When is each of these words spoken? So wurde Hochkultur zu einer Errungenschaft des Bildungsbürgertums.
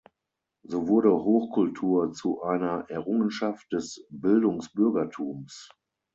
So 0.63 0.87
wurde 0.87 1.11
Hochkultur 1.13 2.11
zu 2.11 2.41
einer 2.41 2.85
Errungenschaft 2.89 3.71
des 3.71 4.03
Bildungsbürgertums. 4.09 5.69